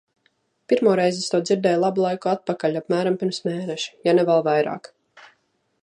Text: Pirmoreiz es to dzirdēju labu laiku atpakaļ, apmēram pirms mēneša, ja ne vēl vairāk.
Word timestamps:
Pirmoreiz 0.71 1.19
es 1.23 1.27
to 1.33 1.41
dzirdēju 1.49 1.81
labu 1.83 2.03
laiku 2.05 2.31
atpakaļ, 2.33 2.79
apmēram 2.81 3.19
pirms 3.25 3.41
mēneša, 3.49 3.93
ja 4.09 4.19
ne 4.21 4.27
vēl 4.31 4.47
vairāk. 4.49 4.91